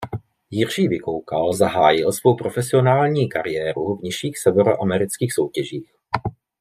Jiří 0.49 0.87
Vykoukal 0.87 1.53
zahájil 1.53 2.11
svou 2.11 2.35
profesionální 2.35 3.29
kariéru 3.29 3.95
v 3.97 4.01
nižších 4.03 4.39
severoamerických 4.39 5.33
soutěžích. 5.33 5.91